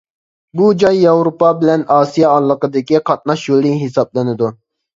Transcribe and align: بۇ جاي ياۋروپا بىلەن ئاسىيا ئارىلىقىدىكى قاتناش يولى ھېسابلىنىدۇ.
بۇ 0.61 0.69
جاي 0.83 0.97
ياۋروپا 1.01 1.51
بىلەن 1.59 1.83
ئاسىيا 1.97 2.33
ئارىلىقىدىكى 2.33 3.05
قاتناش 3.13 3.47
يولى 3.53 3.77
ھېسابلىنىدۇ. 3.87 4.55